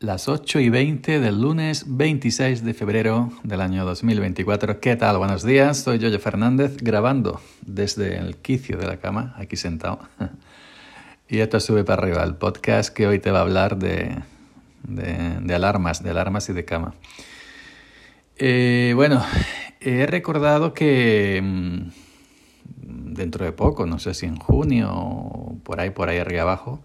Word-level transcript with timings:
las 0.00 0.28
8 0.28 0.60
y 0.60 0.70
20 0.70 1.20
del 1.20 1.42
lunes 1.42 1.84
26 1.86 2.64
de 2.64 2.72
febrero 2.72 3.30
del 3.42 3.60
año 3.60 3.84
2024. 3.84 4.80
¿Qué 4.80 4.96
tal? 4.96 5.18
Buenos 5.18 5.44
días, 5.44 5.76
soy 5.76 5.98
Yoyo 5.98 6.18
Fernández 6.18 6.78
grabando 6.78 7.38
desde 7.60 8.16
el 8.16 8.38
quicio 8.38 8.78
de 8.78 8.86
la 8.86 8.96
cama, 8.96 9.34
aquí 9.36 9.56
sentado. 9.56 10.00
Y 11.28 11.38
esto 11.38 11.60
sube 11.60 11.84
para 11.84 12.02
arriba, 12.02 12.24
el 12.24 12.34
podcast 12.34 12.92
que 12.92 13.06
hoy 13.06 13.20
te 13.20 13.30
va 13.30 13.38
a 13.38 13.42
hablar 13.42 13.76
de, 13.76 14.16
de, 14.82 15.54
alarmas, 15.54 16.02
de 16.02 16.10
alarmas 16.10 16.48
y 16.48 16.54
de 16.54 16.64
cama. 16.64 16.94
Eh, 18.36 18.94
bueno, 18.96 19.24
he 19.80 20.06
recordado 20.06 20.74
que 20.74 21.40
mm, 21.40 21.90
dentro 23.14 23.44
de 23.44 23.52
poco, 23.52 23.86
no 23.86 24.00
sé 24.00 24.14
si 24.14 24.26
en 24.26 24.34
junio 24.34 24.90
o 24.92 25.56
por 25.62 25.78
ahí, 25.78 25.90
por 25.90 26.08
ahí 26.08 26.18
arriba 26.18 26.42
abajo, 26.42 26.82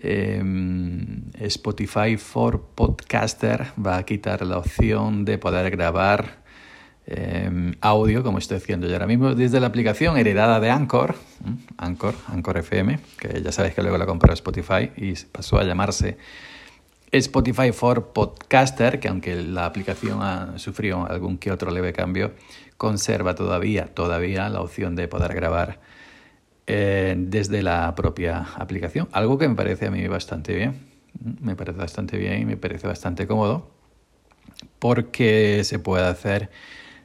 Em, 0.00 1.22
Spotify 1.40 2.16
for 2.16 2.62
Podcaster 2.74 3.66
va 3.84 3.96
a 3.96 4.04
quitar 4.04 4.42
la 4.46 4.58
opción 4.58 5.24
de 5.24 5.38
poder 5.38 5.70
grabar 5.70 6.38
em, 7.06 7.74
audio, 7.80 8.22
como 8.22 8.38
estoy 8.38 8.58
haciendo 8.58 8.86
yo 8.86 8.92
ahora 8.92 9.06
mismo, 9.06 9.34
desde 9.34 9.60
la 9.60 9.66
aplicación 9.66 10.16
heredada 10.16 10.60
de 10.60 10.70
Anchor, 10.70 11.16
Anchor, 11.78 12.14
Anchor 12.28 12.58
FM, 12.58 13.00
que 13.18 13.42
ya 13.42 13.50
sabéis 13.50 13.74
que 13.74 13.82
luego 13.82 13.98
la 13.98 14.06
compró 14.06 14.32
Spotify 14.34 14.90
y 14.96 15.14
pasó 15.32 15.58
a 15.58 15.64
llamarse 15.64 16.18
Spotify 17.10 17.72
for 17.72 18.12
Podcaster, 18.12 19.00
que 19.00 19.08
aunque 19.08 19.34
la 19.34 19.66
aplicación 19.66 20.22
ha 20.22 20.58
sufrido 20.58 21.06
algún 21.06 21.38
que 21.38 21.50
otro 21.50 21.70
leve 21.70 21.92
cambio, 21.92 22.32
conserva 22.76 23.34
todavía, 23.34 23.86
todavía 23.86 24.48
la 24.48 24.60
opción 24.60 24.94
de 24.94 25.08
poder 25.08 25.34
grabar 25.34 25.80
eh, 26.68 27.14
desde 27.16 27.62
la 27.62 27.94
propia 27.94 28.46
aplicación. 28.56 29.08
Algo 29.12 29.38
que 29.38 29.48
me 29.48 29.54
parece 29.54 29.86
a 29.86 29.90
mí 29.90 30.06
bastante 30.06 30.54
bien. 30.54 30.86
Me 31.40 31.56
parece 31.56 31.78
bastante 31.78 32.18
bien 32.18 32.42
y 32.42 32.44
me 32.44 32.58
parece 32.58 32.86
bastante 32.86 33.26
cómodo 33.26 33.70
porque 34.78 35.62
se 35.64 35.78
puede 35.78 36.06
hacer, 36.06 36.50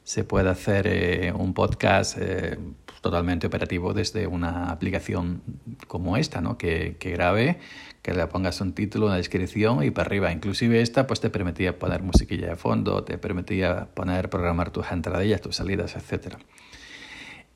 se 0.04 0.26
puede 0.26 0.50
hacer 0.50 0.86
eh, 0.88 1.32
un 1.34 1.54
podcast 1.54 2.18
eh, 2.20 2.58
totalmente 3.02 3.48
operativo 3.48 3.94
desde 3.94 4.28
una 4.28 4.70
aplicación 4.70 5.42
como 5.88 6.18
esta, 6.18 6.42
¿no? 6.42 6.58
que, 6.58 6.98
que 7.00 7.12
grabe, 7.12 7.60
que 8.02 8.14
le 8.14 8.28
pongas 8.28 8.60
un 8.60 8.74
título, 8.74 9.08
una 9.08 9.16
descripción 9.16 9.84
y 9.84 9.92
para 9.92 10.08
arriba. 10.08 10.32
Inclusive 10.32 10.82
esta 10.82 11.08
pues 11.08 11.22
te 11.22 11.30
permitía 11.30 11.80
poner 11.80 12.04
musiquilla 12.04 12.50
de 12.50 12.56
fondo, 12.58 13.04
te 13.04 13.18
permitía 13.18 13.88
poner, 13.94 14.30
programar 14.30 14.72
tus 14.72 14.92
entradillas, 14.92 15.42
tus 15.42 15.56
salidas, 15.56 15.96
etcétera. 15.96 16.38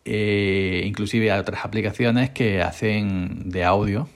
Eh, 0.09 0.83
inclusive 0.85 1.33
hay 1.33 1.39
otras 1.39 1.65
aplicaciones 1.65 2.29
que 2.29 2.61
hacen 2.61 3.49
de 3.49 3.65
audio 3.65 4.07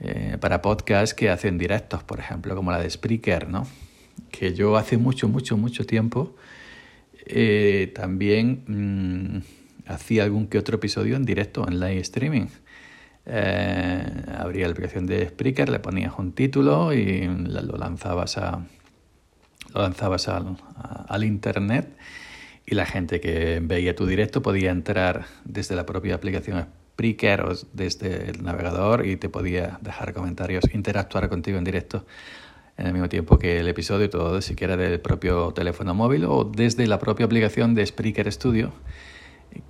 eh, 0.00 0.36
para 0.40 0.60
podcast 0.60 1.16
que 1.16 1.30
hacen 1.30 1.58
directos, 1.58 2.02
por 2.02 2.18
ejemplo, 2.18 2.56
como 2.56 2.72
la 2.72 2.80
de 2.80 2.90
Spreaker, 2.90 3.48
¿no? 3.48 3.68
Que 4.32 4.52
yo 4.52 4.76
hace 4.76 4.96
mucho, 4.96 5.28
mucho, 5.28 5.56
mucho 5.56 5.86
tiempo 5.86 6.34
eh, 7.24 7.92
también 7.94 8.64
mm, 8.66 9.92
hacía 9.92 10.24
algún 10.24 10.48
que 10.48 10.58
otro 10.58 10.74
episodio 10.78 11.14
en 11.14 11.24
directo, 11.24 11.68
en 11.68 11.78
live 11.78 12.00
streaming. 12.00 12.46
abría 13.24 14.66
la 14.66 14.72
aplicación 14.72 15.06
de 15.06 15.28
Spreaker, 15.28 15.68
le 15.68 15.78
ponías 15.78 16.14
un 16.18 16.32
título 16.32 16.92
y 16.92 17.28
lo 17.28 17.76
lanzabas 17.76 18.38
a 18.38 18.66
lo 19.72 19.82
lanzabas 19.82 20.26
al 20.28 21.22
internet 21.22 21.96
y 22.66 22.74
la 22.74 22.86
gente 22.86 23.20
que 23.20 23.60
veía 23.62 23.94
tu 23.96 24.06
directo 24.06 24.42
podía 24.42 24.70
entrar 24.70 25.26
desde 25.44 25.76
la 25.76 25.86
propia 25.86 26.14
aplicación 26.14 26.66
Spreaker 26.92 27.40
o 27.42 27.52
desde 27.72 28.30
el 28.30 28.44
navegador 28.44 29.06
y 29.06 29.16
te 29.16 29.28
podía 29.28 29.78
dejar 29.80 30.12
comentarios, 30.12 30.64
interactuar 30.72 31.28
contigo 31.28 31.58
en 31.58 31.64
directo 31.64 32.04
en 32.76 32.86
el 32.86 32.92
mismo 32.92 33.08
tiempo 33.08 33.38
que 33.38 33.60
el 33.60 33.68
episodio, 33.68 34.08
todo 34.08 34.40
siquiera 34.40 34.76
del 34.76 35.00
propio 35.00 35.52
teléfono 35.52 35.94
móvil 35.94 36.24
o 36.24 36.44
desde 36.44 36.86
la 36.86 36.98
propia 36.98 37.26
aplicación 37.26 37.74
de 37.74 37.84
Spreaker 37.84 38.30
Studio, 38.32 38.72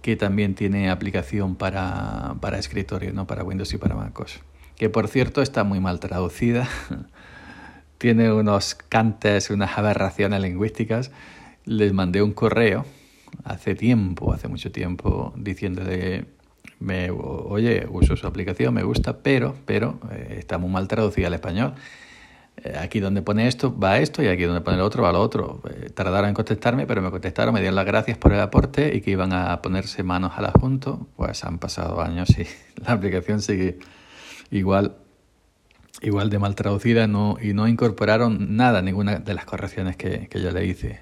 que 0.03 0.17
también 0.17 0.55
tiene 0.55 0.91
aplicación 0.91 1.57
para, 1.57 2.37
para 2.41 2.59
escritorio, 2.59 3.13
no 3.13 3.27
para 3.27 3.45
Windows 3.45 3.73
y 3.73 3.79
para 3.79 3.95
MacOS. 3.95 4.41
Que 4.77 4.89
por 4.89 5.09
cierto 5.09 5.43
está 5.43 5.65
muy 5.65 5.81
mal 5.81 6.01
traducida, 6.01 6.69
tiene 7.99 8.33
unos 8.33 8.75
cantes, 8.75 9.51
unas 9.51 9.79
aberraciones 9.79 10.41
lingüísticas 10.41 11.11
les 11.65 11.93
mandé 11.93 12.23
un 12.23 12.33
correo 12.33 12.85
hace 13.45 13.75
tiempo, 13.75 14.33
hace 14.33 14.49
mucho 14.49 14.71
tiempo, 14.73 15.33
diciéndole, 15.37 16.27
me, 16.81 17.11
oye, 17.11 17.87
uso 17.91 18.17
su 18.17 18.27
aplicación, 18.27 18.75
me 18.75 18.83
gusta, 18.83 19.19
pero, 19.19 19.55
pero 19.65 19.99
eh, 20.11 20.37
está 20.39 20.59
muy 20.59 20.71
mal 20.71 20.89
traducida 20.89 21.29
al 21.29 21.35
español. 21.35 21.75
Eh, 22.65 22.77
aquí 22.79 23.01
donde 23.01 23.23
pone 23.23 23.49
esto 23.49 23.77
va 23.77 23.99
esto 23.99 24.23
y 24.23 24.29
aquí 24.29 24.43
donde 24.43 24.61
pone 24.61 24.77
el 24.77 24.83
otro 24.83 25.03
va 25.03 25.13
lo 25.13 25.21
otro. 25.21 25.63
Eh, 25.71 25.91
tardaron 25.91 26.29
en 26.29 26.35
contestarme, 26.35 26.87
pero 26.87 27.01
me 27.01 27.11
contestaron, 27.11 27.55
me 27.55 27.61
dieron 27.61 27.77
las 27.77 27.87
gracias 27.87 28.19
por 28.19 28.33
el 28.33 28.41
aporte 28.41 28.95
y 28.95 29.01
que 29.01 29.11
iban 29.11 29.33
a 29.33 29.63
ponerse 29.63 30.03
manos 30.03 30.33
al 30.37 30.47
asunto. 30.47 31.07
Pues 31.17 31.45
han 31.45 31.59
pasado 31.59 32.01
años 32.03 32.29
y 32.39 32.47
la 32.85 32.93
aplicación 32.93 33.41
sigue 33.41 33.79
igual 34.51 34.97
igual 36.01 36.31
de 36.31 36.39
mal 36.39 36.55
traducida 36.57 37.07
no, 37.07 37.37
y 37.41 37.53
no 37.53 37.69
incorporaron 37.69 38.57
nada, 38.57 38.83
ninguna 38.83 39.21
de 39.21 39.35
las 39.35 39.45
correcciones 39.45 39.97
que, 39.97 40.29
que 40.29 40.43
yo 40.43 40.51
le 40.51 40.67
hice. 40.67 41.01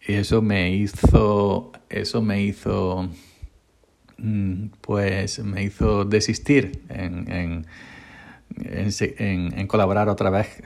Eso 0.00 0.42
me 0.42 0.70
hizo, 0.70 1.72
eso 1.88 2.22
me 2.22 2.42
hizo, 2.42 3.08
mm, 4.18 4.66
pues 4.80 5.40
me 5.40 5.64
hizo 5.64 6.04
desistir 6.04 6.82
en, 6.88 7.30
en, 7.30 7.66
en, 8.58 9.58
en 9.58 9.66
colaborar 9.66 10.08
otra 10.08 10.30
vez 10.30 10.62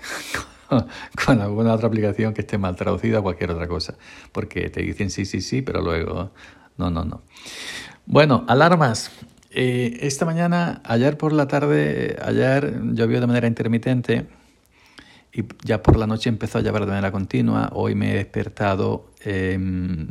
con 1.24 1.40
alguna 1.40 1.74
otra 1.74 1.88
aplicación 1.88 2.34
que 2.34 2.42
esté 2.42 2.58
mal 2.58 2.76
traducida 2.76 3.20
o 3.20 3.22
cualquier 3.22 3.50
otra 3.50 3.66
cosa. 3.66 3.96
Porque 4.32 4.70
te 4.70 4.82
dicen 4.82 5.10
sí, 5.10 5.24
sí, 5.24 5.40
sí, 5.40 5.62
pero 5.62 5.80
luego 5.80 6.32
no, 6.76 6.90
no, 6.90 7.04
no. 7.04 7.22
Bueno, 8.06 8.44
alarmas. 8.48 9.10
Eh, 9.52 9.98
esta 10.02 10.24
mañana, 10.24 10.80
ayer 10.84 11.18
por 11.18 11.32
la 11.32 11.48
tarde, 11.48 12.16
ayer 12.22 12.80
llovió 12.92 13.20
de 13.20 13.26
manera 13.26 13.48
intermitente 13.48 14.26
y 15.32 15.44
ya 15.64 15.82
por 15.82 15.96
la 15.96 16.06
noche 16.06 16.28
empezó 16.28 16.58
a 16.58 16.60
llover 16.62 16.82
de 16.82 16.88
manera 16.88 17.12
continua. 17.12 17.70
Hoy 17.72 17.94
me 17.94 18.12
he 18.12 18.14
despertado 18.16 19.12
em, 19.24 20.08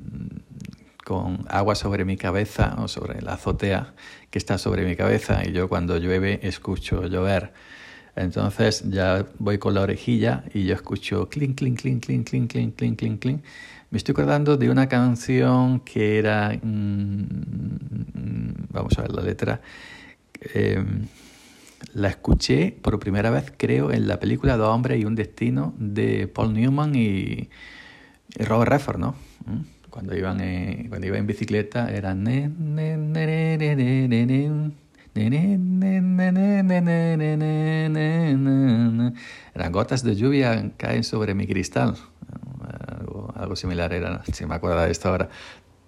con 1.03 1.45
agua 1.49 1.75
sobre 1.75 2.05
mi 2.05 2.17
cabeza 2.17 2.75
o 2.79 2.87
sobre 2.87 3.21
la 3.21 3.33
azotea 3.33 3.93
que 4.29 4.37
está 4.37 4.57
sobre 4.57 4.85
mi 4.85 4.95
cabeza 4.95 5.41
y 5.45 5.51
yo 5.51 5.67
cuando 5.67 5.97
llueve 5.97 6.39
escucho 6.43 7.05
llover. 7.07 7.51
Entonces 8.15 8.83
ya 8.89 9.25
voy 9.39 9.57
con 9.57 9.73
la 9.73 9.81
orejilla 9.81 10.43
y 10.53 10.65
yo 10.65 10.75
escucho 10.75 11.29
clink, 11.29 11.57
clink, 11.57 11.79
clink, 11.79 12.05
clink, 12.05 12.29
clink, 12.29 12.51
clink, 12.51 12.75
clink, 12.75 12.97
clink, 12.97 13.19
clink. 13.19 13.43
Me 13.91 13.97
estoy 13.97 14.13
acordando 14.13 14.55
de 14.55 14.69
una 14.69 14.87
canción 14.87 15.79
que 15.79 16.19
era, 16.19 16.51
mm, 16.61 17.21
mm, 18.13 18.53
vamos 18.69 18.97
a 18.99 19.01
ver 19.01 19.11
la 19.11 19.23
letra, 19.23 19.61
eh, 20.53 20.83
la 21.93 22.09
escuché 22.09 22.71
por 22.71 22.99
primera 22.99 23.29
vez, 23.29 23.51
creo, 23.55 23.91
en 23.91 24.07
la 24.07 24.19
película 24.19 24.57
Dos 24.57 24.69
hombres 24.69 24.99
y 24.99 25.05
un 25.05 25.15
destino 25.15 25.73
de 25.77 26.27
Paul 26.27 26.53
Newman 26.53 26.95
y, 26.95 27.49
Robert 28.37 28.71
Redford, 28.71 28.99
¿no? 28.99 29.15
Cuando 29.89 30.15
iban, 30.15 30.39
en, 30.39 30.89
cuando 30.89 31.07
iban 31.07 31.19
en 31.19 31.27
bicicleta 31.27 31.89
eran... 31.89 32.27
Eran 39.55 39.71
gotas 39.71 40.03
de 40.03 40.15
lluvia 40.15 40.71
caen 40.77 41.03
sobre 41.03 41.33
mi 41.33 41.47
cristal. 41.47 41.95
Algo, 42.87 43.33
algo 43.35 43.55
similar 43.55 43.91
era, 43.93 44.23
si 44.31 44.45
me 44.45 44.55
acuerdo 44.55 44.81
de 44.81 44.91
esto 44.91 45.09
ahora. 45.09 45.29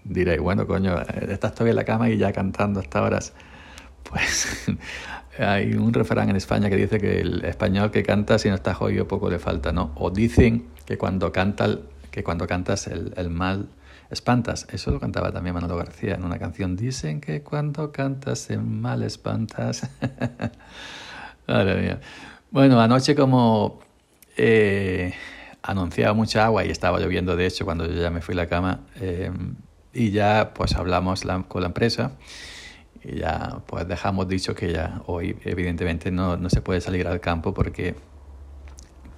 Diré, 0.03 0.39
bueno, 0.39 0.65
coño, 0.65 0.99
estás 0.99 1.53
todavía 1.53 1.71
en 1.71 1.75
la 1.75 1.83
cama 1.83 2.09
y 2.09 2.17
ya 2.17 2.33
cantando 2.33 2.79
hasta 2.79 3.03
horas. 3.03 3.33
Pues 4.03 4.65
hay 5.37 5.73
un 5.73 5.93
refrán 5.93 6.29
en 6.29 6.35
España 6.35 6.69
que 6.69 6.75
dice 6.75 6.99
que 6.99 7.21
el 7.21 7.45
español 7.45 7.91
que 7.91 8.03
canta 8.03 8.37
si 8.37 8.49
no 8.49 8.55
está 8.55 8.73
jodido 8.73 9.07
poco 9.07 9.29
le 9.29 9.39
falta, 9.39 9.71
¿no? 9.71 9.91
O 9.95 10.11
dicen 10.11 10.67
que 10.85 10.97
cuando, 10.97 11.31
canta, 11.31 11.79
que 12.11 12.23
cuando 12.23 12.47
cantas 12.47 12.87
el, 12.87 13.13
el 13.15 13.29
mal 13.29 13.69
espantas. 14.11 14.67
Eso 14.71 14.91
lo 14.91 14.99
cantaba 14.99 15.31
también 15.31 15.55
Manolo 15.55 15.77
García 15.77 16.15
en 16.15 16.23
una 16.23 16.37
canción. 16.37 16.75
Dicen 16.75 17.21
que 17.21 17.41
cuando 17.41 17.91
cantas 17.91 18.49
el 18.49 18.61
mal 18.61 19.03
espantas. 19.03 19.89
Madre. 21.47 21.97
Bueno, 22.51 22.81
anoche 22.81 23.15
como 23.15 23.79
eh, 24.37 25.13
anunciaba 25.63 26.13
mucha 26.13 26.45
agua 26.45 26.65
y 26.65 26.69
estaba 26.69 26.99
lloviendo, 26.99 27.35
de 27.35 27.45
hecho, 27.45 27.65
cuando 27.65 27.85
yo 27.85 28.01
ya 28.01 28.09
me 28.09 28.21
fui 28.21 28.33
a 28.33 28.37
la 28.37 28.47
cama, 28.47 28.81
eh, 28.99 29.31
y 29.93 30.11
ya 30.11 30.53
pues 30.53 30.75
hablamos 30.75 31.23
con 31.47 31.61
la 31.61 31.67
empresa 31.67 32.11
y 33.03 33.19
ya 33.19 33.61
pues 33.65 33.87
dejamos 33.87 34.27
dicho 34.27 34.53
que 34.53 34.71
ya 34.71 35.01
hoy 35.07 35.37
evidentemente 35.43 36.11
no, 36.11 36.37
no 36.37 36.49
se 36.49 36.61
puede 36.61 36.81
salir 36.81 37.07
al 37.07 37.19
campo 37.19 37.53
porque 37.53 37.95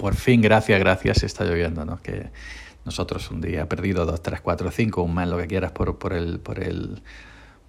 por 0.03 0.15
fin, 0.15 0.41
gracias, 0.41 0.79
gracias, 0.79 1.23
está 1.23 1.45
lloviendo, 1.45 1.85
¿no? 1.85 2.01
Que 2.01 2.29
nosotros 2.83 3.31
un 3.31 3.39
día 3.39 3.69
perdido 3.69 4.05
dos, 4.05 4.21
tres, 4.21 4.41
cuatro, 4.41 4.69
cinco, 4.69 5.01
un 5.01 5.15
mes, 5.15 5.29
lo 5.29 5.37
que 5.37 5.47
quieras, 5.47 5.71
por, 5.71 5.97
por, 5.97 6.11
el, 6.11 6.41
por, 6.41 6.61
el, 6.61 7.01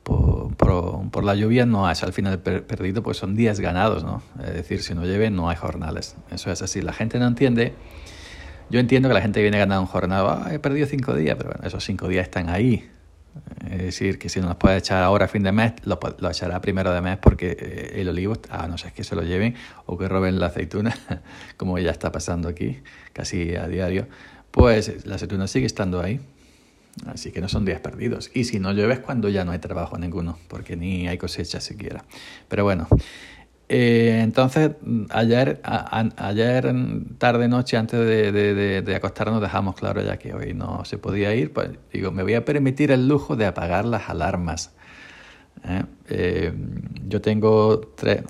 por, 0.02 1.24
la 1.24 1.36
lluvia 1.36 1.64
no 1.64 1.88
es 1.88 2.02
al 2.02 2.12
final 2.12 2.40
perdido, 2.40 3.04
pues 3.04 3.18
son 3.18 3.36
días 3.36 3.60
ganados, 3.60 4.02
¿no? 4.02 4.20
Es 4.42 4.52
decir, 4.52 4.82
si 4.82 4.94
no 4.94 5.04
llueve 5.04 5.30
no 5.30 5.48
hay 5.48 5.56
jornales. 5.56 6.16
Eso 6.32 6.50
es 6.50 6.60
así. 6.60 6.82
La 6.82 6.92
gente 6.92 7.20
no 7.20 7.28
entiende. 7.28 7.74
Yo 8.68 8.80
entiendo 8.80 9.08
que 9.08 9.14
la 9.14 9.20
gente 9.20 9.40
viene 9.40 9.58
ganando 9.58 9.82
un 9.82 9.86
jornal, 9.86 10.26
ah, 10.28 10.48
he 10.50 10.58
perdido 10.58 10.88
cinco 10.88 11.14
días, 11.14 11.36
pero 11.36 11.50
bueno, 11.50 11.64
esos 11.68 11.84
cinco 11.84 12.08
días 12.08 12.24
están 12.24 12.48
ahí. 12.48 12.90
Es 13.70 13.78
decir, 13.78 14.18
que 14.18 14.28
si 14.28 14.40
no 14.40 14.46
los 14.46 14.56
puede 14.56 14.76
echar 14.76 15.02
ahora 15.02 15.24
a 15.24 15.28
fin 15.28 15.42
de 15.42 15.52
mes, 15.52 15.72
lo, 15.84 15.98
lo 16.18 16.30
echará 16.30 16.60
primero 16.60 16.92
de 16.92 17.00
mes 17.00 17.18
porque 17.18 17.56
eh, 17.58 18.00
el 18.00 18.08
olivo, 18.08 18.34
a 18.50 18.68
no 18.68 18.78
ser 18.78 18.92
que 18.92 19.04
se 19.04 19.16
lo 19.16 19.22
lleven 19.22 19.54
o 19.86 19.98
que 19.98 20.08
roben 20.08 20.38
la 20.38 20.46
aceituna, 20.46 20.94
como 21.56 21.78
ya 21.78 21.90
está 21.90 22.12
pasando 22.12 22.48
aquí 22.48 22.78
casi 23.12 23.56
a 23.56 23.66
diario, 23.66 24.06
pues 24.50 25.04
la 25.06 25.16
aceituna 25.16 25.48
sigue 25.48 25.66
estando 25.66 26.00
ahí. 26.00 26.20
Así 27.06 27.32
que 27.32 27.40
no 27.40 27.48
son 27.48 27.64
días 27.64 27.80
perdidos. 27.80 28.30
Y 28.34 28.44
si 28.44 28.60
no 28.60 28.72
llueve 28.72 28.94
es 28.94 29.00
cuando 29.00 29.28
ya 29.28 29.44
no 29.44 29.50
hay 29.50 29.58
trabajo 29.58 29.98
ninguno, 29.98 30.38
porque 30.46 30.76
ni 30.76 31.08
hay 31.08 31.18
cosecha 31.18 31.60
siquiera. 31.60 32.04
Pero 32.48 32.62
bueno, 32.62 32.86
eh, 33.68 34.20
entonces 34.22 34.72
ayer, 35.10 35.60
ayer 35.62 36.74
tarde 37.18 37.48
noche 37.48 37.76
antes 37.76 37.98
de, 37.98 38.32
de, 38.32 38.82
de, 38.82 38.94
acostarnos 38.94 39.40
dejamos 39.40 39.74
claro 39.74 40.02
ya 40.02 40.18
que 40.18 40.34
hoy 40.34 40.54
no 40.54 40.84
se 40.84 40.98
podía 40.98 41.34
ir. 41.34 41.52
Pues 41.52 41.70
digo, 41.92 42.10
me 42.10 42.22
voy 42.22 42.34
a 42.34 42.44
permitir 42.44 42.90
el 42.90 43.08
lujo 43.08 43.36
de 43.36 43.46
apagar 43.46 43.84
las 43.84 44.08
alarmas. 44.08 44.74
¿eh? 45.64 45.84
Eh, 46.08 46.52
yo 47.06 47.20
tengo 47.20 47.80
tres, 47.80 48.22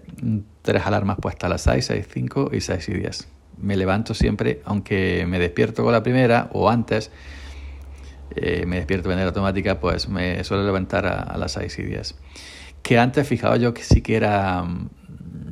tres 0.62 0.86
alarmas 0.86 1.18
puestas 1.20 1.44
a 1.44 1.48
las 1.50 1.62
6, 1.62 1.84
6, 1.84 2.08
5 2.12 2.50
y 2.52 2.60
6 2.60 2.88
y 2.88 2.92
10. 2.94 3.28
Me 3.58 3.76
levanto 3.76 4.14
siempre, 4.14 4.60
aunque 4.64 5.26
me 5.28 5.38
despierto 5.38 5.82
con 5.84 5.92
la 5.92 6.02
primera 6.02 6.48
o 6.52 6.68
antes 6.70 7.10
eh, 8.36 8.64
me 8.66 8.76
despierto 8.76 9.08
de 9.08 9.14
manera 9.14 9.28
automática, 9.28 9.78
pues 9.78 10.08
me 10.08 10.42
suelo 10.44 10.64
levantar 10.64 11.06
a, 11.06 11.36
las 11.38 11.52
6 11.52 11.78
y 11.78 11.82
10. 11.82 12.14
Que 12.82 12.98
antes 12.98 13.26
fijaba 13.26 13.56
yo 13.56 13.72
que 13.72 13.82
sí 13.82 14.02
que 14.02 14.16
era, 14.16 14.64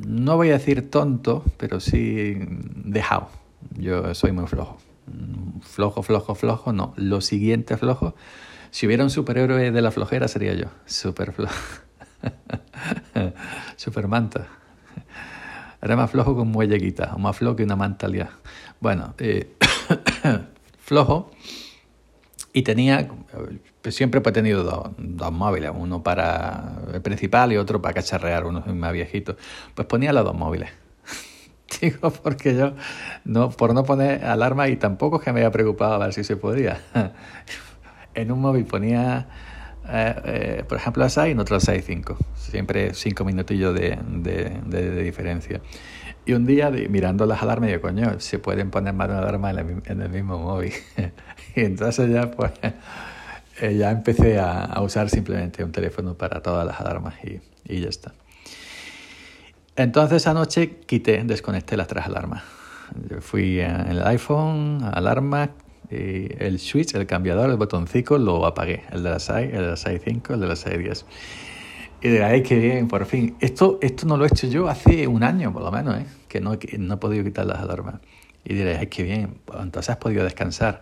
no 0.05 0.35
voy 0.35 0.49
a 0.49 0.53
decir 0.53 0.89
tonto, 0.89 1.43
pero 1.57 1.79
sí 1.79 2.37
dejado. 2.39 3.29
Yo 3.77 4.13
soy 4.13 4.31
muy 4.31 4.47
flojo. 4.47 4.77
Flojo, 5.61 6.03
flojo, 6.03 6.35
flojo, 6.35 6.73
no. 6.73 6.93
Lo 6.97 7.21
siguiente 7.21 7.77
flojo. 7.77 8.15
Si 8.71 8.87
hubiera 8.87 9.03
un 9.03 9.09
superhéroe 9.09 9.71
de 9.71 9.81
la 9.81 9.91
flojera 9.91 10.27
sería 10.27 10.53
yo. 10.53 10.67
Super 10.85 11.33
flojo. 11.33 11.53
Super 13.75 14.07
manta. 14.07 14.47
Era 15.81 15.95
más 15.95 16.11
flojo 16.11 16.31
un 16.31 16.51
muelle 16.51 16.95
o 17.13 17.19
más 17.19 17.35
flojo 17.35 17.57
que 17.57 17.63
una 17.63 17.75
manta 17.75 18.07
Bueno, 18.79 19.13
eh, 19.17 19.53
flojo 20.79 21.31
y 22.53 22.61
tenía, 22.61 23.09
pues 23.81 23.95
siempre 23.95 24.21
he 24.23 24.31
tenido 24.31 24.63
dos, 24.63 24.91
dos, 24.97 25.31
móviles, 25.31 25.71
uno 25.73 26.03
para 26.03 26.75
el 26.93 27.01
principal 27.01 27.51
y 27.51 27.57
otro 27.57 27.81
para 27.81 27.95
cacharrear, 27.95 28.45
uno 28.45 28.63
más 28.67 28.93
viejito. 28.93 29.35
Pues 29.73 29.87
ponía 29.87 30.13
los 30.13 30.23
dos 30.23 30.35
móviles. 30.35 30.69
Digo, 31.81 32.11
porque 32.11 32.55
yo, 32.55 32.73
no, 33.25 33.49
por 33.49 33.73
no 33.73 33.83
poner 33.83 34.23
alarma 34.23 34.69
y 34.69 34.75
tampoco 34.75 35.17
es 35.17 35.23
que 35.23 35.33
me 35.33 35.39
haya 35.39 35.51
preocupado 35.51 35.95
a 35.95 35.97
ver 35.97 36.13
si 36.13 36.23
se 36.23 36.37
podía. 36.37 36.79
en 38.13 38.31
un 38.31 38.39
móvil 38.39 38.65
ponía, 38.65 39.27
eh, 39.89 40.15
eh, 40.25 40.63
por 40.67 40.77
ejemplo, 40.77 41.03
a 41.03 41.09
6 41.09 41.27
y 41.27 41.31
en 41.31 41.39
a 41.39 41.59
6 41.59 41.83
5. 41.85 42.17
Siempre 42.35 42.93
cinco 42.93 43.25
minutillos 43.25 43.73
de, 43.73 43.97
de, 44.07 44.61
de 44.65 45.03
diferencia. 45.03 45.61
Y 46.25 46.33
un 46.33 46.45
día, 46.45 46.71
mirando 46.89 47.25
las 47.25 47.41
alarmas, 47.41 47.69
digo, 47.69 47.81
coño, 47.81 48.19
se 48.19 48.39
pueden 48.39 48.71
poner 48.71 48.93
más 48.93 49.09
de 49.09 49.15
alarma 49.15 49.51
en 49.51 50.01
el, 50.01 50.09
mismo 50.09 50.37
móvil. 50.39 50.71
y 51.55 51.61
entonces 51.61 52.09
ya, 52.09 52.31
pues, 52.31 52.51
eh, 53.61 53.75
ya 53.75 53.91
empecé 53.91 54.39
a, 54.39 54.79
usar 54.81 55.09
simplemente 55.09 55.63
un 55.63 55.73
teléfono 55.73 56.15
para 56.15 56.41
todas 56.41 56.65
las 56.65 56.79
alarmas 56.79 57.15
y, 57.25 57.41
y 57.65 57.81
ya 57.81 57.89
está. 57.89 58.13
Entonces 59.75 60.25
anoche 60.27 60.77
quité, 60.85 61.23
desconecté 61.25 61.75
las 61.75 61.87
tres 61.87 62.05
alarmas. 62.05 62.43
fui 63.19 63.59
en 63.59 63.87
el 63.87 64.03
iPhone, 64.07 64.79
alarma, 64.93 65.49
y 65.93 66.35
el 66.39 66.59
switch, 66.59 66.95
el 66.95 67.05
cambiador, 67.05 67.49
el 67.49 67.57
botoncito, 67.57 68.17
lo 68.17 68.45
apagué. 68.45 68.83
El 68.91 69.03
de 69.03 69.09
las 69.11 69.23
6, 69.23 69.49
el 69.53 69.59
de 69.59 69.67
las 69.67 69.85
6.5, 69.85 70.33
el 70.33 70.39
de 70.39 70.47
las 70.47 70.65
6.10. 70.65 71.05
Y 72.01 72.09
dirá, 72.09 72.27
ay, 72.27 72.43
qué 72.43 72.57
bien, 72.57 72.87
por 72.87 73.05
fin. 73.05 73.37
Esto, 73.39 73.77
esto 73.81 74.05
no 74.05 74.17
lo 74.17 74.25
he 74.25 74.27
hecho 74.27 74.47
yo 74.47 74.67
hace 74.67 75.07
un 75.07 75.23
año, 75.23 75.53
por 75.53 75.61
lo 75.61 75.71
menos, 75.71 75.95
¿eh? 75.99 76.05
que, 76.27 76.41
no, 76.41 76.57
no 76.79 76.93
he 76.93 76.97
podido 76.97 77.23
quitar 77.23 77.45
las 77.45 77.59
alarmas. 77.59 77.95
Y 78.43 78.55
diré, 78.55 78.77
ay, 78.77 78.87
qué 78.87 79.03
bien, 79.03 79.39
entonces 79.59 79.91
has 79.91 79.97
podido 79.97 80.23
descansar. 80.23 80.81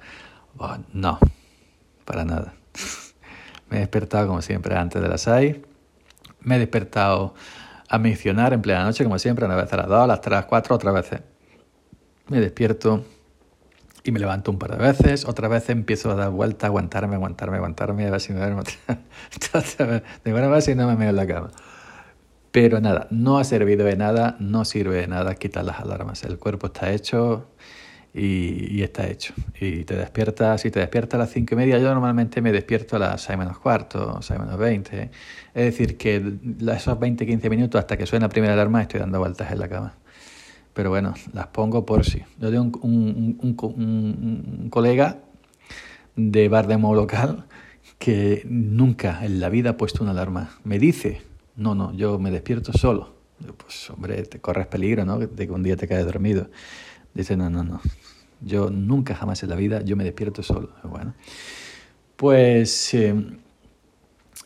no, 0.93 1.19
para 2.05 2.25
nada. 2.25 2.53
me 3.69 3.77
he 3.77 3.79
despertado 3.81 4.27
como 4.27 4.41
siempre 4.41 4.75
antes 4.75 5.01
de 5.01 5.07
las 5.07 5.21
6. 5.21 5.57
Me 6.39 6.55
he 6.55 6.59
despertado 6.59 7.35
a 7.87 7.99
mencionar 7.99 8.53
en 8.53 8.61
plena 8.61 8.85
noche, 8.85 9.03
como 9.03 9.19
siempre, 9.19 9.45
una 9.45 9.55
vez 9.55 9.71
a 9.73 9.77
las 9.77 9.87
2, 9.87 9.99
a 9.99 10.07
las 10.07 10.21
3, 10.21 10.33
a 10.33 10.35
las 10.37 10.45
4, 10.45 10.75
otra 10.75 10.91
vez. 10.91 11.09
Me 12.29 12.39
despierto 12.39 13.03
y 14.03 14.11
me 14.11 14.19
levanto 14.19 14.51
un 14.51 14.57
par 14.57 14.71
de 14.71 14.77
veces, 14.77 15.25
otra 15.25 15.47
vez 15.47 15.69
empiezo 15.69 16.11
a 16.11 16.15
dar 16.15 16.31
vuelta, 16.31 16.67
aguantarme, 16.67 17.15
aguantarme, 17.15 17.57
aguantarme, 17.57 18.07
a 18.07 18.11
ver 18.11 18.21
si 18.21 18.33
me 18.33 18.39
duermo. 18.39 18.63
buena 20.25 20.47
vez 20.47 20.65
si 20.65 20.75
no 20.75 20.87
me 20.87 20.95
meo 20.95 21.09
en 21.09 21.15
la 21.15 21.27
cama. 21.27 21.51
Pero 22.51 22.81
nada, 22.81 23.07
no 23.11 23.37
ha 23.37 23.43
servido 23.43 23.85
de 23.85 23.95
nada, 23.95 24.35
no 24.39 24.65
sirve 24.65 24.97
de 24.97 25.07
nada 25.07 25.35
quitar 25.35 25.63
las 25.63 25.79
alarmas. 25.79 26.23
El 26.23 26.37
cuerpo 26.37 26.67
está 26.67 26.91
hecho 26.91 27.47
y, 28.13 28.81
está 28.81 29.07
hecho. 29.07 29.33
Y 29.59 29.85
te 29.85 29.95
despiertas, 29.95 30.61
si 30.61 30.71
te 30.71 30.79
despiertas 30.79 31.15
a 31.15 31.23
las 31.23 31.29
cinco 31.31 31.53
y 31.53 31.57
media, 31.57 31.77
yo 31.77 31.93
normalmente 31.93 32.41
me 32.41 32.51
despierto 32.51 32.97
a 32.97 32.99
las 32.99 33.21
seis 33.21 33.37
menos 33.37 33.59
cuarto, 33.59 34.21
seis 34.21 34.39
menos 34.39 34.57
veinte. 34.57 35.11
Es 35.53 35.65
decir, 35.65 35.97
que 35.97 36.39
esos 36.75 36.99
20, 36.99 37.25
15 37.25 37.49
minutos 37.49 37.79
hasta 37.79 37.95
que 37.95 38.05
suena 38.05 38.25
la 38.25 38.29
primera 38.29 38.53
alarma 38.53 38.81
estoy 38.81 38.99
dando 38.99 39.19
vueltas 39.19 39.51
en 39.51 39.59
la 39.59 39.69
cama 39.69 40.00
pero 40.73 40.89
bueno, 40.89 41.13
las 41.33 41.47
pongo 41.47 41.85
por 41.85 42.05
si. 42.05 42.23
Yo 42.39 42.49
tengo 42.49 42.79
un, 42.81 43.37
un, 43.41 44.69
colega 44.69 45.19
de 46.15 46.49
bar 46.49 46.67
de 46.67 46.77
modo 46.77 46.95
local 46.95 47.45
que 47.97 48.43
nunca 48.49 49.25
en 49.25 49.39
la 49.39 49.49
vida 49.49 49.71
ha 49.71 49.77
puesto 49.77 50.03
una 50.03 50.11
alarma. 50.11 50.51
Me 50.63 50.79
dice, 50.79 51.21
no, 51.55 51.75
no, 51.75 51.93
yo 51.93 52.19
me 52.19 52.31
despierto 52.31 52.73
solo. 52.73 53.13
pues 53.57 53.89
hombre, 53.89 54.23
te 54.23 54.39
corres 54.39 54.67
peligro, 54.67 55.05
¿no? 55.05 55.19
De 55.19 55.47
que 55.47 55.51
un 55.51 55.63
día 55.63 55.75
te 55.75 55.87
caes 55.87 56.05
dormido. 56.05 56.49
Dice, 57.13 57.35
no, 57.35 57.49
no, 57.49 57.63
no. 57.63 57.81
Yo 58.39 58.69
nunca 58.69 59.13
jamás 59.13 59.43
en 59.43 59.49
la 59.49 59.55
vida, 59.55 59.81
yo 59.81 59.95
me 59.95 60.03
despierto 60.03 60.41
solo. 60.41 60.71
Bueno, 60.83 61.13
pues 62.15 62.93
eh, 62.93 63.13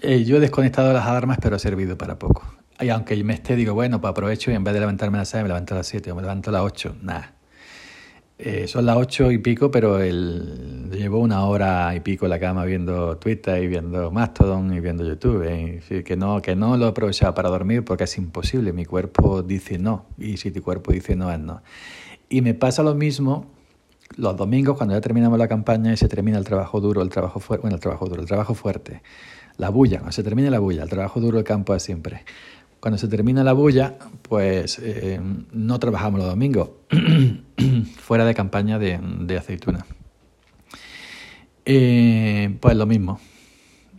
eh, 0.02 0.24
yo 0.24 0.38
he 0.38 0.40
desconectado 0.40 0.92
las 0.92 1.06
alarmas, 1.06 1.38
pero 1.42 1.56
ha 1.56 1.60
servido 1.60 1.98
para 1.98 2.20
poco. 2.20 2.55
Y 2.80 2.90
aunque 2.90 3.22
me 3.24 3.34
esté, 3.34 3.56
digo, 3.56 3.74
bueno, 3.74 4.02
pues 4.02 4.12
aprovecho 4.12 4.52
y 4.52 4.54
en 4.54 4.64
vez 4.64 4.74
de 4.74 4.82
levantarme 4.82 5.18
a 5.18 5.22
las 5.22 5.30
6, 5.30 5.44
me 5.44 5.48
levanto 5.50 5.74
a 5.74 5.78
las 5.78 5.88
7 5.88 6.12
o 6.12 6.16
me 6.16 6.22
levanto 6.22 6.50
a 6.50 6.54
las 6.54 6.62
8. 6.64 6.98
Nada. 7.02 7.34
Eh, 8.38 8.68
son 8.68 8.86
las 8.86 8.98
8 8.98 9.32
y 9.32 9.38
pico, 9.38 9.72
pero 9.72 10.02
el, 10.02 10.90
llevo 10.92 11.20
una 11.20 11.46
hora 11.46 11.96
y 11.96 12.02
pico 12.02 12.26
en 12.26 12.32
la 12.32 12.40
cama 12.40 12.66
viendo 12.66 13.18
Twitter 13.18 13.64
y 13.64 13.68
viendo 13.68 14.12
Mastodon 14.12 14.74
y 14.74 14.82
viendo 14.82 15.06
YouTube. 15.06 15.44
¿eh? 15.44 16.04
que, 16.04 16.18
no, 16.18 16.42
que 16.42 16.56
no 16.56 16.76
lo 16.76 16.88
he 16.88 16.90
aprovechado 16.90 17.34
para 17.34 17.50
dormir 17.50 17.86
porque 17.86 18.04
es 18.04 18.18
imposible. 18.18 18.74
Mi 18.74 18.84
cuerpo 18.84 19.42
dice 19.42 19.78
no. 19.78 20.08
Y 20.18 20.38
si 20.38 20.52
tu 20.52 20.62
cuerpo 20.62 20.92
dice 20.92 21.16
no, 21.16 21.32
es 21.32 21.40
no. 21.40 21.62
Y 22.28 22.42
me 22.42 22.54
pasa 22.54 22.84
lo 22.84 22.94
mismo 22.94 23.56
los 24.18 24.36
domingos 24.38 24.78
cuando 24.78 24.94
ya 24.96 25.02
terminamos 25.02 25.38
la 25.40 25.48
campaña 25.48 25.94
y 25.94 25.98
se 25.98 26.08
termina 26.08 26.38
el 26.38 26.44
trabajo 26.44 26.80
duro, 26.80 27.02
el 27.02 27.10
trabajo 27.10 27.40
fuerte, 27.40 27.62
bueno, 27.62 27.76
el 27.76 27.82
trabajo 27.82 28.08
duro, 28.08 28.22
el 28.22 28.28
trabajo 28.28 28.54
fuerte. 28.54 29.02
La 29.58 29.70
bulla, 29.70 30.00
cuando 30.00 30.12
se 30.12 30.24
termina 30.24 30.50
la 30.50 30.60
bulla, 30.60 30.84
el 30.84 30.90
trabajo 30.90 31.20
duro 31.20 31.38
del 31.38 31.46
campo 31.46 31.74
es 31.74 31.84
siempre. 31.84 32.26
Cuando 32.86 33.00
se 33.00 33.08
termina 33.08 33.44
la 33.44 33.54
bulla, 33.54 33.96
pues 34.22 34.78
eh, 34.78 35.20
no 35.52 35.80
trabajamos 35.80 36.20
los 36.20 36.30
domingos, 36.30 36.70
fuera 37.98 38.26
de 38.26 38.36
campaña 38.36 38.78
de, 38.78 39.36
aceituna. 39.36 39.88
Eh, 41.66 42.56
pues 42.60 42.78
lo 42.78 42.86
mismo. 42.86 43.20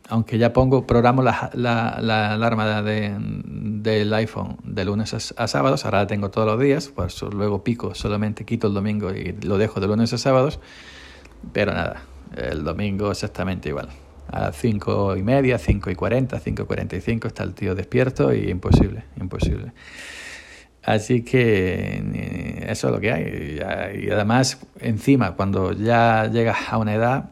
Aunque 0.08 0.38
ya 0.38 0.52
pongo, 0.52 0.86
programo 0.86 1.24
la, 1.24 1.50
la, 1.54 2.34
alarma 2.34 2.80
del 2.82 4.14
iPhone 4.14 4.58
de 4.62 4.84
lunes 4.84 5.32
a, 5.36 5.48
sábados, 5.48 5.84
ahora 5.84 6.02
la 6.02 6.06
tengo 6.06 6.30
todos 6.30 6.46
los 6.46 6.60
días, 6.60 6.86
pues 6.94 7.20
luego 7.22 7.64
pico, 7.64 7.92
solamente 7.96 8.44
quito 8.44 8.68
el 8.68 8.74
domingo 8.74 9.12
y 9.12 9.32
lo 9.42 9.58
dejo 9.58 9.80
de 9.80 9.88
lunes 9.88 10.12
a 10.12 10.18
sábados, 10.18 10.60
pero 11.52 11.74
nada, 11.74 12.02
el 12.36 12.62
domingo 12.62 13.10
exactamente 13.10 13.68
igual 13.68 13.88
a 14.28 14.52
5 14.52 15.16
y 15.16 15.22
media, 15.22 15.58
5 15.58 15.90
y 15.90 15.94
40, 15.94 16.38
5 16.38 16.62
y 16.62 16.66
45 16.66 17.28
está 17.28 17.42
el 17.42 17.54
tío 17.54 17.74
despierto 17.74 18.34
y 18.34 18.50
imposible, 18.50 19.04
imposible. 19.20 19.72
Así 20.82 21.22
que 21.22 22.64
eso 22.68 22.88
es 22.88 22.94
lo 22.94 23.00
que 23.00 23.12
hay. 23.12 23.60
Y 24.04 24.10
además, 24.10 24.60
encima, 24.80 25.32
cuando 25.34 25.72
ya 25.72 26.30
llegas 26.30 26.58
a 26.70 26.78
una 26.78 26.94
edad, 26.94 27.30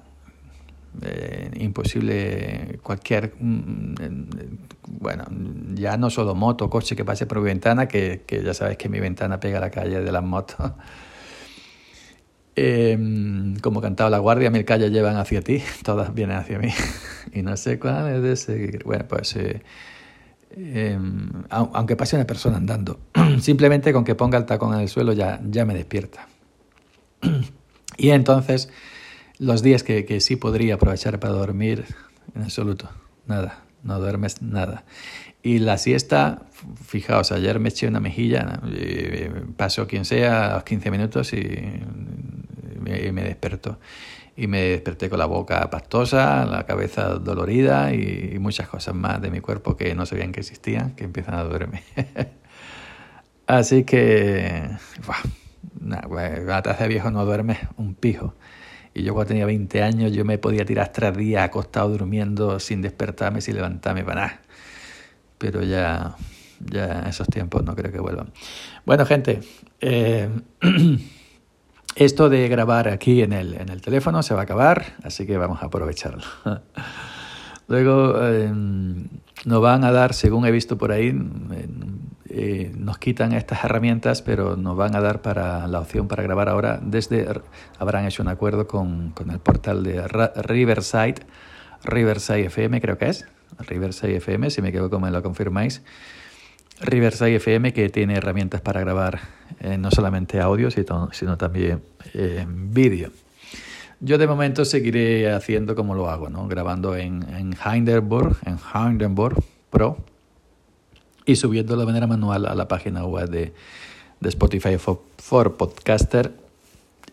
eh, 1.02 1.50
imposible 1.56 2.78
cualquier, 2.82 3.34
mm, 3.38 3.94
bueno, 4.88 5.24
ya 5.74 5.96
no 5.96 6.10
solo 6.10 6.34
moto, 6.34 6.68
coche 6.68 6.96
que 6.96 7.04
pase 7.04 7.26
por 7.26 7.38
mi 7.38 7.44
ventana, 7.44 7.86
que, 7.86 8.22
que 8.26 8.42
ya 8.42 8.54
sabes 8.54 8.76
que 8.76 8.88
mi 8.88 9.00
ventana 9.00 9.38
pega 9.38 9.60
la 9.60 9.70
calle 9.70 10.00
de 10.00 10.12
las 10.12 10.22
motos 10.22 10.72
Em, 12.56 13.56
como 13.56 13.80
cantaba 13.80 14.10
la 14.10 14.18
guardia, 14.18 14.48
mil 14.48 14.64
calles 14.64 14.92
llevan 14.92 15.16
hacia 15.16 15.42
ti, 15.42 15.60
todas 15.82 16.14
vienen 16.14 16.36
hacia 16.36 16.58
mí. 16.58 16.68
y 17.32 17.42
no 17.42 17.56
sé 17.56 17.78
cuál 17.78 18.14
es 18.14 18.22
de 18.22 18.36
seguir. 18.36 18.84
Bueno, 18.84 19.06
pues 19.08 19.34
eh, 19.36 19.62
em, 20.56 21.30
aunque 21.50 21.96
pase 21.96 22.16
una 22.16 22.26
persona 22.26 22.58
andando, 22.58 23.00
simplemente 23.40 23.92
con 23.92 24.04
que 24.04 24.14
ponga 24.14 24.38
el 24.38 24.46
tacón 24.46 24.74
en 24.74 24.80
el 24.80 24.88
suelo 24.88 25.12
ya, 25.12 25.40
ya 25.44 25.64
me 25.64 25.74
despierta. 25.74 26.28
y 27.96 28.10
entonces, 28.10 28.70
los 29.38 29.62
días 29.62 29.82
que, 29.82 30.04
que 30.04 30.20
sí 30.20 30.36
podría 30.36 30.74
aprovechar 30.74 31.18
para 31.18 31.34
dormir, 31.34 31.84
en 32.36 32.42
absoluto, 32.42 32.88
nada, 33.26 33.64
no 33.82 33.98
duermes 33.98 34.42
nada. 34.42 34.84
Y 35.42 35.58
la 35.58 35.76
siesta, 35.76 36.42
fijaos, 36.86 37.30
ayer 37.30 37.58
me 37.58 37.68
eché 37.68 37.86
una 37.86 38.00
mejilla, 38.00 38.60
pasó 39.56 39.86
quien 39.86 40.04
sea 40.06 40.52
a 40.52 40.54
los 40.54 40.64
15 40.64 40.90
minutos 40.90 41.34
y 41.34 41.82
me, 43.02 43.12
me 43.12 43.22
despertó. 43.22 43.78
Y 44.36 44.48
me 44.48 44.62
desperté 44.62 45.08
con 45.08 45.18
la 45.20 45.26
boca 45.26 45.70
pastosa, 45.70 46.44
la 46.44 46.66
cabeza 46.66 47.14
dolorida 47.14 47.94
y, 47.94 48.36
muchas 48.40 48.68
cosas 48.68 48.94
más 48.94 49.22
de 49.22 49.30
mi 49.30 49.40
cuerpo 49.40 49.76
que 49.76 49.94
no 49.94 50.06
sabían 50.06 50.32
que 50.32 50.40
existían, 50.40 50.92
que 50.96 51.04
empiezan 51.04 51.34
a 51.34 51.44
dormir. 51.44 51.82
Así 53.46 53.84
que, 53.84 54.68
la 55.80 56.62
taza 56.62 56.82
de 56.84 56.88
viejo 56.88 57.10
no 57.10 57.24
duerme 57.24 57.58
un 57.76 57.94
pijo. 57.94 58.34
Y 58.94 59.02
yo 59.02 59.12
cuando 59.14 59.28
tenía 59.28 59.46
20 59.46 59.82
años 59.82 60.12
yo 60.12 60.24
me 60.24 60.38
podía 60.38 60.64
tirar 60.64 60.92
tres 60.92 61.16
días 61.16 61.44
acostado 61.44 61.90
durmiendo 61.90 62.60
sin 62.60 62.80
despertarme, 62.80 63.40
sin 63.40 63.56
levantarme 63.56 64.04
para 64.04 64.20
nada 64.20 64.40
pero 65.44 65.62
ya, 65.62 66.16
ya 66.60 67.00
esos 67.08 67.26
tiempos 67.28 67.62
no 67.64 67.74
creo 67.74 67.92
que 67.92 68.00
vuelvan. 68.00 68.32
Bueno, 68.86 69.04
gente, 69.04 69.40
eh, 69.80 70.28
esto 71.96 72.28
de 72.28 72.48
grabar 72.48 72.88
aquí 72.88 73.22
en 73.22 73.32
el, 73.32 73.54
en 73.54 73.68
el 73.68 73.80
teléfono 73.80 74.22
se 74.22 74.34
va 74.34 74.40
a 74.40 74.44
acabar, 74.44 74.94
así 75.02 75.26
que 75.26 75.36
vamos 75.36 75.62
a 75.62 75.66
aprovecharlo. 75.66 76.24
Luego 77.68 78.22
em, 78.26 79.08
nos 79.44 79.62
van 79.62 79.84
a 79.84 79.92
dar, 79.92 80.12
según 80.12 80.44
he 80.44 80.50
visto 80.50 80.76
por 80.76 80.92
ahí, 80.92 81.16
eh, 82.28 82.72
nos 82.76 82.98
quitan 82.98 83.32
estas 83.32 83.64
herramientas, 83.64 84.22
pero 84.22 84.56
nos 84.56 84.76
van 84.76 84.94
a 84.94 85.00
dar 85.00 85.22
para 85.22 85.66
la 85.66 85.80
opción 85.80 86.08
para 86.08 86.22
grabar 86.22 86.48
ahora 86.48 86.78
desde, 86.82 87.26
habrán 87.78 88.06
hecho 88.06 88.22
un 88.22 88.28
acuerdo 88.28 88.66
con, 88.66 89.10
con 89.10 89.30
el 89.30 89.38
portal 89.38 89.82
de 89.82 90.06
Riverside, 90.08 91.26
Riverside 91.84 92.46
FM 92.46 92.80
creo 92.80 92.98
que 92.98 93.08
es, 93.08 93.26
Riverside 93.58 94.16
FM, 94.16 94.50
si 94.50 94.60
me 94.60 94.70
equivoco 94.70 95.00
me 95.00 95.10
lo 95.10 95.22
confirmáis. 95.22 95.82
Riverside 96.80 97.36
FM 97.36 97.72
que 97.72 97.88
tiene 97.88 98.14
herramientas 98.14 98.60
para 98.60 98.80
grabar 98.80 99.20
eh, 99.60 99.78
no 99.78 99.90
solamente 99.90 100.40
audio, 100.40 100.70
sino, 100.70 101.38
también 101.38 101.82
eh, 102.14 102.44
vídeo. 102.48 103.10
Yo 104.00 104.18
de 104.18 104.26
momento 104.26 104.64
seguiré 104.64 105.32
haciendo 105.32 105.74
como 105.74 105.94
lo 105.94 106.10
hago, 106.10 106.28
¿no? 106.28 106.46
grabando 106.48 106.96
en, 106.96 107.22
en 107.34 107.54
Hindenburg, 107.64 108.36
en 108.44 108.58
Hindenburg 108.74 109.42
Pro 109.70 109.98
y 111.24 111.36
subiendo 111.36 111.76
de 111.76 111.86
manera 111.86 112.06
manual 112.06 112.46
a 112.46 112.54
la 112.54 112.68
página 112.68 113.04
web 113.06 113.30
de, 113.30 113.52
Spotify 114.22 114.78
for, 114.78 115.02
for 115.18 115.56
Podcaster 115.56 116.32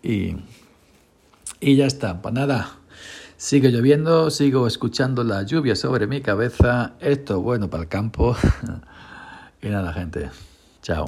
y, 0.02 0.36
y 1.60 1.76
ya 1.76 1.86
está. 1.86 2.22
Pues 2.22 2.34
nada, 2.34 2.82
Sigue 3.42 3.72
lloviendo, 3.72 4.30
sigo 4.30 4.68
escuchando 4.68 5.24
la 5.24 5.42
lluvia 5.42 5.76
sobre 5.76 6.06
mi 6.06 6.22
cabeza. 6.22 6.94
Esto 7.00 7.42
bueno 7.42 7.72
para 7.72 7.82
el 7.82 7.90
campo. 7.90 8.38
y 9.62 9.70
nada, 9.70 9.94
gente. 9.94 10.30
Chao. 10.82 11.08